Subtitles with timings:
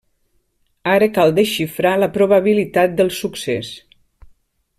[0.93, 3.71] Ara cal desxifrar la probabilitat del succés.